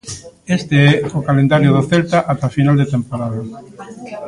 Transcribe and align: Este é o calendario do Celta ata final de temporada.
Este 0.57 0.77
é 0.91 0.95
o 1.17 1.25
calendario 1.27 1.69
do 1.75 1.83
Celta 1.89 2.19
ata 2.31 2.47
final 2.55 2.75
de 2.79 2.89
temporada. 2.95 3.39